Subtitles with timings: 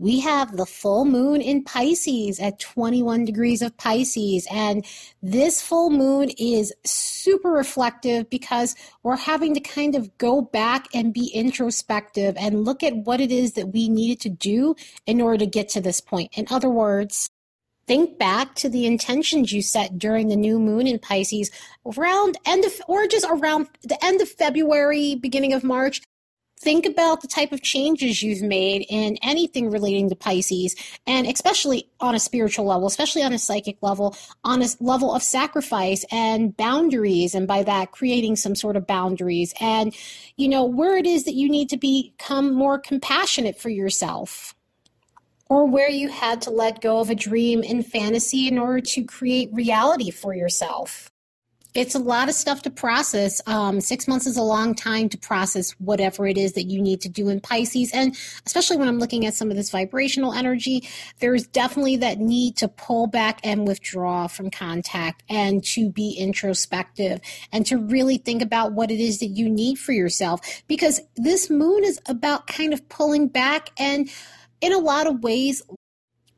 [0.00, 4.46] We have the full moon in Pisces at 21 degrees of Pisces.
[4.50, 4.82] And
[5.22, 11.12] this full moon is super reflective because we're having to kind of go back and
[11.12, 14.74] be introspective and look at what it is that we needed to do
[15.04, 16.30] in order to get to this point.
[16.32, 17.28] In other words,
[17.86, 21.50] think back to the intentions you set during the new moon in Pisces
[21.84, 26.00] around end of or just around the end of February, beginning of March,
[26.60, 31.88] think about the type of changes you've made in anything relating to Pisces, and especially
[32.00, 36.56] on a spiritual level, especially on a psychic level, on a level of sacrifice and
[36.56, 39.96] boundaries, and by that, creating some sort of boundaries, and
[40.36, 44.54] you know, where it is that you need to become more compassionate for yourself.
[45.48, 49.02] Or where you had to let go of a dream and fantasy in order to
[49.02, 51.10] create reality for yourself
[51.74, 53.40] it's a lot of stuff to process.
[53.46, 57.00] Um, six months is a long time to process whatever it is that you need
[57.02, 57.92] to do in Pisces.
[57.92, 60.88] And especially when I'm looking at some of this vibrational energy,
[61.20, 67.20] there's definitely that need to pull back and withdraw from contact and to be introspective
[67.52, 70.40] and to really think about what it is that you need for yourself.
[70.66, 74.10] Because this moon is about kind of pulling back and
[74.60, 75.62] in a lot of ways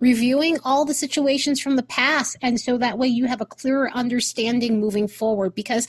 [0.03, 2.37] reviewing all the situations from the past.
[2.43, 5.87] And so that way you have a clearer understanding moving forward because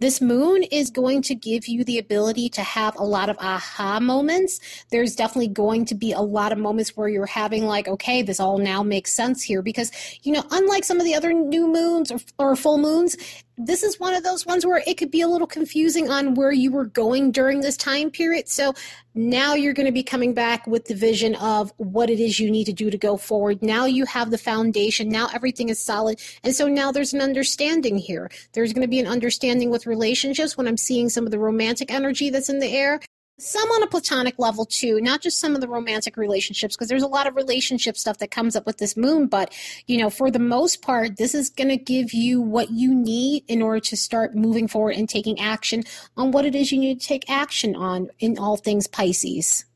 [0.00, 3.98] this moon is going to give you the ability to have a lot of aha
[3.98, 4.60] moments.
[4.90, 8.38] There's definitely going to be a lot of moments where you're having, like, okay, this
[8.38, 9.62] all now makes sense here.
[9.62, 9.90] Because,
[10.22, 13.16] you know, unlike some of the other new moons or, or full moons,
[13.58, 16.52] this is one of those ones where it could be a little confusing on where
[16.52, 18.48] you were going during this time period.
[18.48, 18.74] So
[19.14, 22.50] now you're going to be coming back with the vision of what it is you
[22.50, 23.62] need to do to go forward.
[23.62, 25.08] Now you have the foundation.
[25.08, 26.20] Now everything is solid.
[26.44, 28.30] And so now there's an understanding here.
[28.52, 31.90] There's going to be an understanding with relationships when I'm seeing some of the romantic
[31.90, 33.00] energy that's in the air
[33.38, 37.02] some on a platonic level too not just some of the romantic relationships because there's
[37.02, 39.52] a lot of relationship stuff that comes up with this moon but
[39.86, 43.44] you know for the most part this is going to give you what you need
[43.46, 45.82] in order to start moving forward and taking action
[46.16, 49.66] on what it is you need to take action on in all things pisces.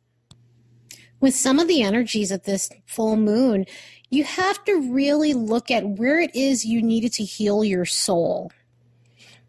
[1.21, 3.67] With some of the energies of this full moon
[4.09, 8.51] you have to really look at where it is you needed to heal your soul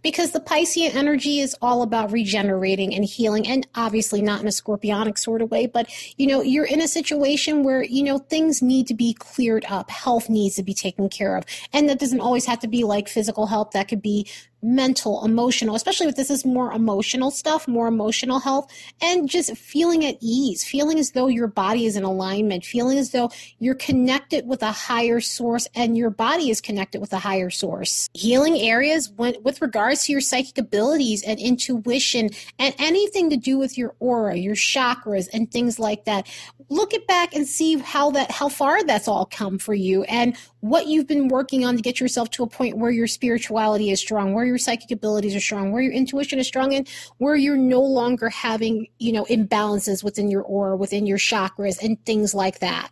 [0.02, 4.52] because the Piscean energy is all about regenerating and healing, and obviously not in a
[4.52, 8.62] scorpionic sort of way, but you know, you're in a situation where you know things
[8.62, 12.22] need to be cleared up, health needs to be taken care of, and that doesn't
[12.22, 14.28] always have to be like physical health, that could be
[14.62, 20.06] mental, emotional, especially if this is more emotional stuff, more emotional health, and just feeling
[20.06, 23.30] at ease, feeling as though your body is in alignment, feeling as though
[23.60, 28.10] you're connected with a higher source and your body is connected with a higher source.
[28.14, 32.30] Healing areas when, with regards to your psychic abilities and intuition
[32.60, 36.28] and anything to do with your aura, your chakras, and things like that.
[36.70, 40.38] Look it back and see how that how far that's all come for you and
[40.62, 44.00] what you've been working on to get yourself to a point where your spirituality is
[44.00, 47.58] strong, where your psychic abilities are strong, where your intuition is strong, and where you're
[47.58, 52.60] no longer having, you know, imbalances within your aura, within your chakras, and things like
[52.60, 52.90] that.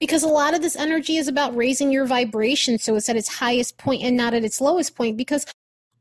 [0.00, 3.28] Because a lot of this energy is about raising your vibration so it's at its
[3.28, 5.16] highest point and not at its lowest point.
[5.16, 5.44] Because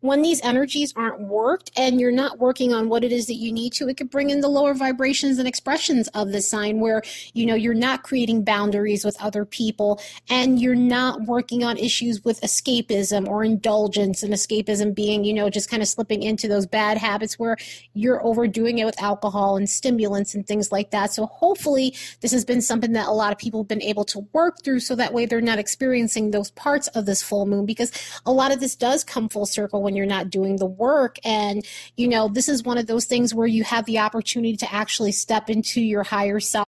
[0.02, 3.52] when these energies aren't worked and you're not working on what it is that you
[3.52, 7.02] need to, it could bring in the lower vibrations and expressions of the sign where,
[7.34, 10.00] you know, you're not creating boundaries with other people
[10.30, 15.50] and you're not working on issues with escapism or indulgence and escapism being, you know,
[15.50, 17.58] just kind of slipping into those bad habits where
[17.94, 21.12] you're overdoing it with alcohol and stimulants and things like that.
[21.12, 24.20] So hopefully this has been something that a lot of people have been able to
[24.34, 27.92] work through so that way they're not experiencing those parts of this full moon because
[28.26, 31.16] a lot of this does come full circle when you're not doing the work.
[31.24, 31.66] And,
[31.96, 35.14] you know, this is one of those things where you have the opportunity to actually
[35.14, 36.68] step into your higher self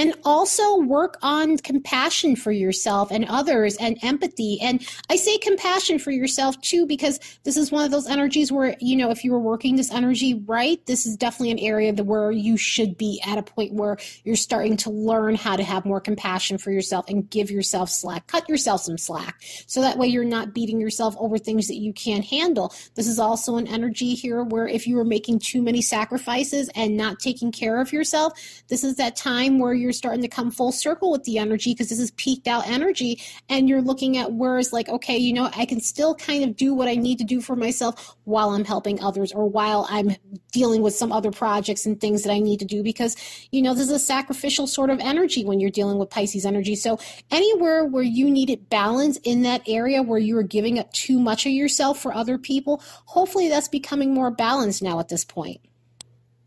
[0.00, 4.58] and also work on compassion for yourself and others and empathy.
[4.60, 8.76] And i say compassion for yourself too because this is one of those energies where
[8.80, 12.30] you know if you were working this energy right this is definitely an area where
[12.30, 16.00] you should be at a point where you're starting to learn how to have more
[16.00, 19.36] compassion for yourself and give yourself slack cut yourself some slack.
[19.66, 22.72] So that way you're not beating yourself over things that you can't handle.
[22.94, 26.96] This is also an energy here where if you are making too many sacrifices and
[26.96, 28.32] not taking care of yourself
[28.68, 31.88] this is that time where you're starting to come full circle with the energy because
[31.88, 35.50] this is peaked out energy and you're looking at where it's like okay you know
[35.56, 38.64] i can still kind of do what i need to do for myself while i'm
[38.64, 40.14] helping others or while i'm
[40.52, 43.16] dealing with some other projects and things that i need to do because
[43.50, 46.74] you know this is a sacrificial sort of energy when you're dealing with pisces energy.
[46.74, 46.98] So
[47.30, 51.46] anywhere where you needed balance in that area where you are giving up too much
[51.46, 55.60] of yourself for other people hopefully that's becoming more balanced now at this point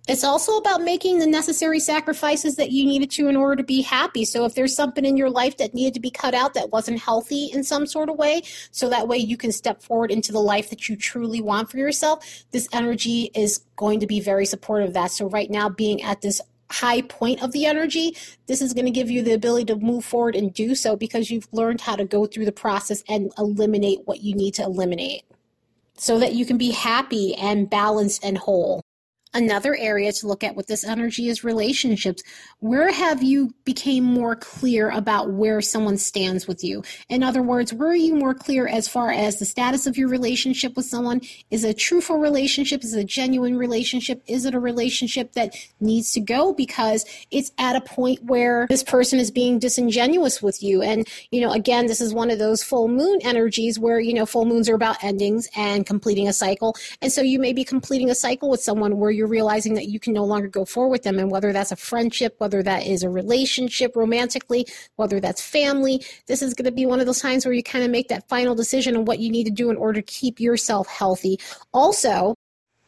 [0.07, 3.81] it's also about making the necessary sacrifices that you needed to in order to be
[3.81, 4.25] happy.
[4.25, 6.99] So if there's something in your life that needed to be cut out that wasn't
[6.99, 8.41] healthy in some sort of way,
[8.71, 11.77] so that way you can step forward into the life that you truly want for
[11.77, 15.11] yourself, this energy is going to be very supportive of that.
[15.11, 18.17] So right now being at this high point of the energy,
[18.47, 21.31] this is going to give you the ability to move forward and do so because
[21.31, 25.23] you've learned how to go through the process and eliminate what you need to eliminate
[25.95, 28.83] so that you can be happy and balanced and whole.
[29.35, 32.21] Another area to look at with this energy is relationships.
[32.59, 36.83] Where have you became more clear about where someone stands with you?
[37.09, 40.07] In other words, where are you more clear as far as the status of your
[40.07, 41.21] relationship with someone?
[41.49, 42.83] Is it a truthful relationship?
[42.83, 44.21] Is it a genuine relationship?
[44.27, 48.83] Is it a relationship that needs to go because it's at a point where this
[48.83, 50.83] person is being disingenuous with you?
[50.83, 54.27] And, you know, again, this is one of those full moon energies where, you know,
[54.27, 56.75] full moons are about endings and completing a cycle.
[57.01, 59.87] And so you may be completing a cycle with someone where you're you're realizing that
[59.87, 61.17] you can no longer go forward with them.
[61.17, 64.67] And whether that's a friendship, whether that is a relationship romantically,
[64.97, 67.85] whether that's family, this is going to be one of those times where you kind
[67.85, 70.41] of make that final decision on what you need to do in order to keep
[70.41, 71.39] yourself healthy.
[71.73, 72.35] Also,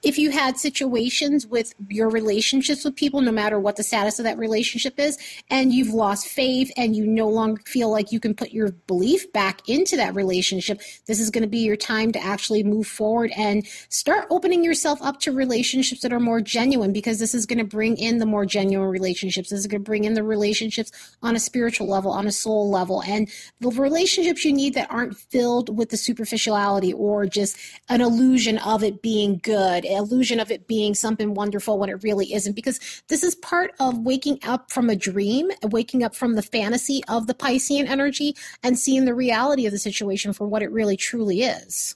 [0.06, 4.26] if you had situations with your relationships with people, no matter what the status of
[4.26, 5.18] that relationship is,
[5.50, 9.34] and you've lost faith and you no longer feel like you can put your belief
[9.34, 13.32] back into that relationship, this is going to be your time to actually move forward
[13.36, 17.58] and start opening yourself up to relationships that are more genuine because this is going
[17.58, 19.50] to bring in the more genuine relationships.
[19.50, 20.92] This is going to bring in the relationships
[21.24, 23.28] on a spiritual level, on a soul level, and
[23.60, 27.58] the relationships you need that aren't filled with the superficiality or just
[27.90, 32.34] an illusion of it being good illusion of it being something wonderful when it really
[32.34, 36.42] isn't because this is part of waking up from a dream waking up from the
[36.42, 40.72] fantasy of the piscean energy and seeing the reality of the situation for what it
[40.72, 41.96] really truly is.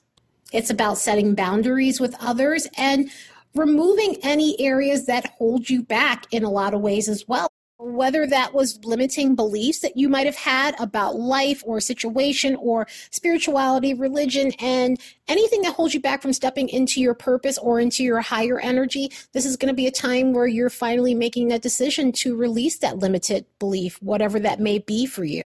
[0.52, 3.10] It's about setting boundaries with others and
[3.56, 7.50] removing any areas that hold you back in a lot of ways as well
[7.80, 12.86] whether that was limiting beliefs that you might have had about life or situation or
[13.10, 15.00] spirituality, religion, and
[15.30, 19.10] anything that holds you back from stepping into your purpose or into your higher energy,
[19.32, 22.80] this is going to be a time where you're finally making that decision to release
[22.80, 25.42] that limited belief, whatever that may be for you.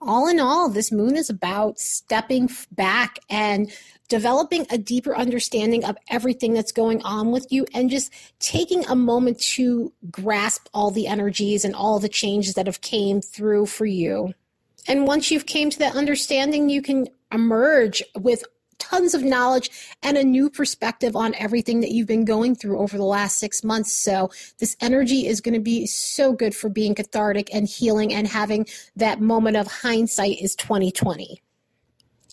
[0.00, 3.72] All in all, this moon is about stepping back and
[4.08, 8.94] developing a deeper understanding of everything that's going on with you and just taking a
[8.94, 13.86] moment to grasp all the energies and all the changes that have came through for
[13.86, 14.32] you.
[14.86, 18.44] And once you've came to that understanding you can emerge with
[18.78, 19.70] tons of knowledge
[20.02, 23.64] and a new perspective on everything that you've been going through over the last six
[23.64, 23.92] months.
[23.92, 28.26] So, this energy is going to be so good for being cathartic and healing and
[28.26, 31.42] having that moment of hindsight is 2020.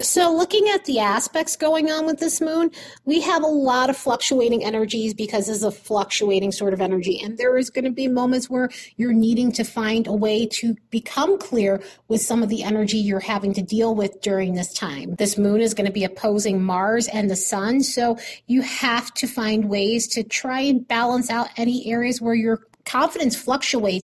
[0.02, 2.72] So, looking at the aspects going on with this moon,
[3.06, 7.22] we have a lot of fluctuating energies because this is a fluctuating sort of energy.
[7.22, 10.76] And there is going to be moments where you're needing to find a way to
[10.90, 15.14] become clear with some of the energy you're having to deal with during this time.
[15.16, 17.84] This moon is going to be opposing Mars and the sun.
[17.84, 18.18] So,
[18.48, 23.36] you have to find ways to try and balance out any areas where your confidence
[23.36, 24.04] fluctuates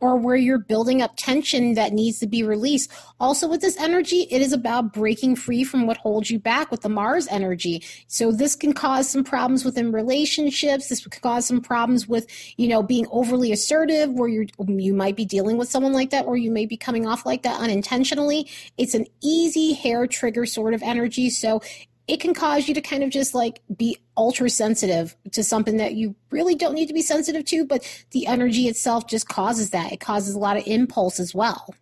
[0.00, 2.90] or where you're building up tension that needs to be released.
[3.20, 6.82] Also, with this energy, it is about breaking free from what holds you back with
[6.82, 7.82] the Mars energy.
[8.06, 10.88] So, this can cause some problems within relationships.
[10.88, 15.16] This could cause some problems with, you know, being overly assertive, where you you might
[15.16, 18.48] be dealing with someone like that, or you may be coming off like that unintentionally.
[18.76, 21.30] It's an easy hair trigger sort of energy.
[21.30, 21.60] So,
[22.08, 25.94] it can cause you to kind of just like be ultra sensitive to something that
[25.94, 29.92] you really don't need to be sensitive to, but the energy itself just causes that.
[29.92, 31.74] It causes a lot of impulse as well.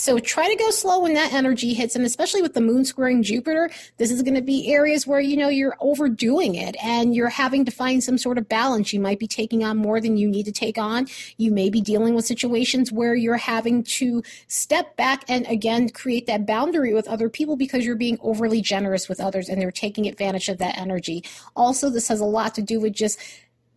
[0.00, 3.22] So try to go slow when that energy hits, and especially with the moon squaring
[3.22, 7.28] Jupiter, this is going to be areas where you know you're overdoing it and you're
[7.28, 8.94] having to find some sort of balance.
[8.94, 11.06] You might be taking on more than you need to take on.
[11.36, 16.26] You may be dealing with situations where you're having to step back and again create
[16.28, 20.06] that boundary with other people because you're being overly generous with others and they're taking
[20.06, 21.22] advantage of that energy.
[21.54, 23.20] Also, this has a lot to do with just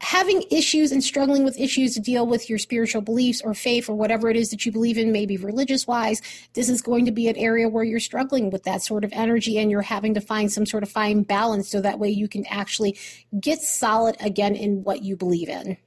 [0.03, 3.95] having issues and struggling with issues to deal with your spiritual beliefs or faith or
[3.95, 6.21] whatever it is that you believe in, maybe religious wise,
[6.53, 9.57] this is going to be an area where you're struggling with that sort of energy
[9.57, 12.45] and you're having to find some sort of fine balance so that way you can
[12.47, 12.97] actually
[13.39, 15.77] get solid again in what you believe in.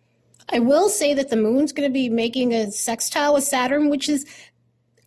[0.48, 4.08] I will say that the moon's going to be making a sextile with Saturn, which
[4.08, 4.24] is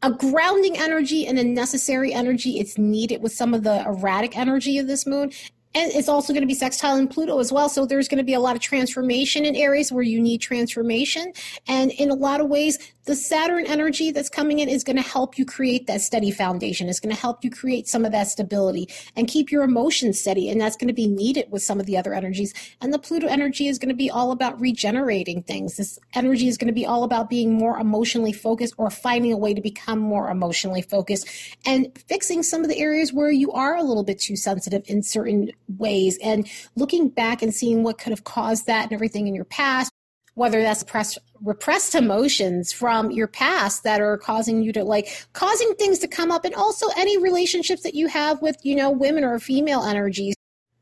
[0.04, 2.60] a grounding energy and a necessary energy.
[2.60, 5.32] It's needed with some of the erratic energy of this moon.
[5.76, 7.70] And it's also going to be sextile in Pluto as well.
[7.70, 11.32] So there's going to be a lot of transformation in areas where you need transformation.
[11.68, 15.02] And in a lot of ways, the Saturn energy that's coming in is going to
[15.02, 16.90] help you create that steady foundation.
[16.90, 20.50] It's going to help you create some of that stability and keep your emotions steady.
[20.50, 22.54] And that's going to be needed with some of the other energies.
[22.82, 25.78] And the Pluto energy is going to be all about regenerating things.
[25.78, 29.38] This energy is going to be all about being more emotionally focused or finding a
[29.38, 31.28] way to become more emotionally focused
[31.66, 35.02] and fixing some of the areas where you are a little bit too sensitive in
[35.02, 39.34] certain ways and looking back and seeing what could have caused that and everything in
[39.34, 39.92] your past
[40.36, 45.74] whether that's repressed, repressed emotions from your past that are causing you to like causing
[45.76, 49.24] things to come up and also any relationships that you have with you know women
[49.24, 50.36] or female energies.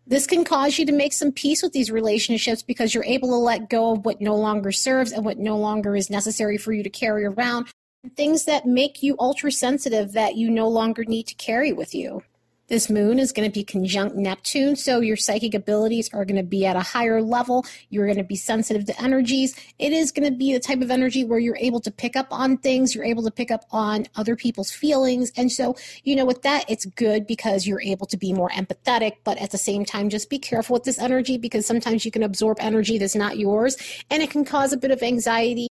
[0.05, 3.35] This can cause you to make some peace with these relationships because you're able to
[3.35, 6.81] let go of what no longer serves and what no longer is necessary for you
[6.81, 7.67] to carry around.
[8.15, 12.23] Things that make you ultra sensitive that you no longer need to carry with you
[12.67, 16.43] this moon is going to be conjunct Neptune, so your psychic abilities are going to
[16.43, 17.65] be at a higher level.
[17.89, 19.55] You're going to be sensitive to energies.
[19.79, 22.27] It is going to be the type of energy where you're able to pick up
[22.31, 25.31] on things, you're able to pick up on other people's feelings.
[25.37, 29.13] And so, you know, with that, it's good because you're able to be more empathetic,
[29.23, 32.23] but at the same time, just be careful with this energy because sometimes you can
[32.23, 33.77] absorb energy that's not yours
[34.09, 35.67] and it can cause a bit of anxiety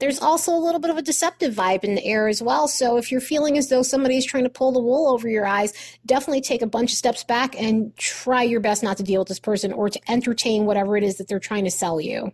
[0.00, 2.66] there's also a little bit of a deceptive vibe in the air as well.
[2.66, 5.72] So if you're feeling as though somebody's trying to pull the wool over your eyes,
[6.04, 9.28] definitely take a bunch of steps back and try your best not to deal with
[9.28, 12.32] this person or to entertain whatever it is that they're trying to sell you.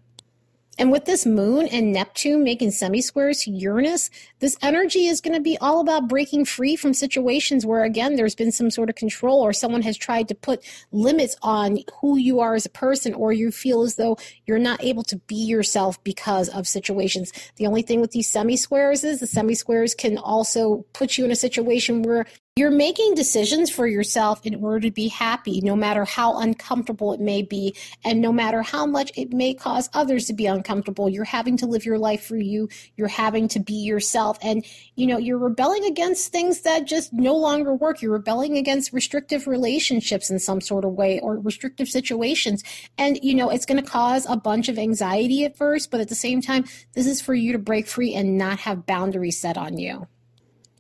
[0.79, 5.35] And with this moon and Neptune making semi squares to Uranus, this energy is going
[5.35, 8.97] to be all about breaking free from situations where, again, there's been some sort of
[8.97, 13.15] control or someone has tried to put limits on who you are as a person,
[13.15, 17.33] or you feel as though you're not able to be yourself because of situations.
[17.57, 21.25] The only thing with these semi squares is the semi squares can also put you
[21.25, 22.27] in a situation where
[22.59, 27.21] you're making decisions for yourself in order to be happy, no matter how uncomfortable it
[27.21, 31.07] may be, and no matter how much it may cause others to be uncomfortable.
[31.07, 32.71] You're having to live your life for you.
[32.97, 34.39] You're having to be yourself.
[34.41, 38.01] And, you know, you're rebelling against things that just no longer work.
[38.01, 42.65] You're rebelling against restrictive relationships in some sort of way or restrictive situations.
[42.97, 46.09] And, you know, it's going to cause a bunch of anxiety at first, but at
[46.09, 49.59] the same time, this is for you to break free and not have boundaries set
[49.59, 50.09] on you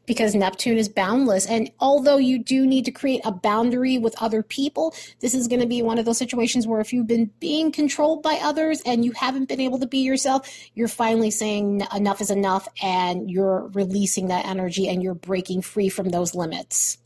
[0.06, 1.46] because Neptune is boundless.
[1.46, 5.60] And although you do need to create a boundary with other people, this is going
[5.60, 9.04] to be one of those situations where if you've been being controlled by others and
[9.04, 13.68] you haven't been able to be yourself, you're finally saying enough is enough and you're
[13.75, 16.98] releasing that energy and you're breaking free from those limits.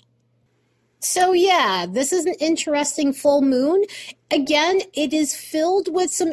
[1.02, 3.84] So, yeah, this is an interesting full moon.
[4.30, 6.32] Again, it is filled with some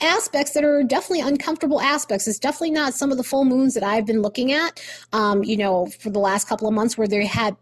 [0.00, 2.26] aspects that are definitely uncomfortable aspects.
[2.26, 4.82] It's definitely not some of the full moons that I've been looking at,
[5.12, 7.56] um, you know, for the last couple of months where they had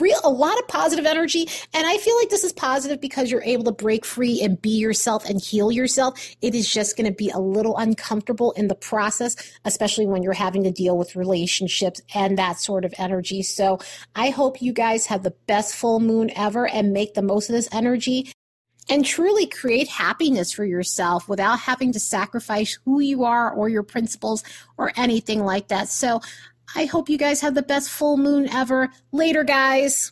[0.00, 1.48] real a lot of positive energy.
[1.72, 4.70] And i feel like this is positive because you're able to break free and be
[4.70, 6.18] yourself and heal yourself.
[6.42, 10.32] It is just going to be a little uncomfortable in the process especially when you're
[10.32, 13.42] having to deal with relationships and that sort of energy.
[13.42, 13.78] So
[14.14, 17.54] i hope you guys have the best full moon ever and make the most of
[17.54, 18.30] this energy
[18.88, 23.82] and truly create happiness for yourself without having to sacrifice who you are or your
[23.82, 24.44] principles
[24.76, 25.88] or anything like that.
[25.88, 26.20] So
[26.74, 28.90] I hope you guys have the best full moon ever.
[29.12, 29.96] Later, guys.